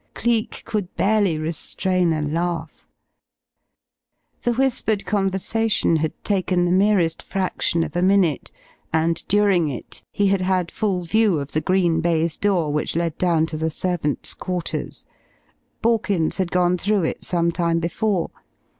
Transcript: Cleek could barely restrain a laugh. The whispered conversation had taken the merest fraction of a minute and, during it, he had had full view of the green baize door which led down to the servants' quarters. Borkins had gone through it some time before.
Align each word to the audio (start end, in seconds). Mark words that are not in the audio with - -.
Cleek 0.15 0.63
could 0.65 0.91
barely 0.95 1.37
restrain 1.37 2.11
a 2.11 2.23
laugh. 2.23 2.87
The 4.41 4.53
whispered 4.53 5.05
conversation 5.05 5.97
had 5.97 6.13
taken 6.23 6.65
the 6.65 6.71
merest 6.71 7.21
fraction 7.21 7.83
of 7.83 7.95
a 7.95 8.01
minute 8.01 8.51
and, 8.91 9.23
during 9.27 9.69
it, 9.69 10.01
he 10.11 10.29
had 10.29 10.41
had 10.41 10.71
full 10.71 11.03
view 11.03 11.39
of 11.39 11.51
the 11.51 11.61
green 11.61 12.01
baize 12.01 12.35
door 12.35 12.73
which 12.73 12.95
led 12.95 13.15
down 13.19 13.45
to 13.45 13.57
the 13.57 13.69
servants' 13.69 14.33
quarters. 14.33 15.05
Borkins 15.83 16.37
had 16.37 16.49
gone 16.49 16.79
through 16.79 17.03
it 17.03 17.23
some 17.23 17.51
time 17.51 17.77
before. 17.77 18.31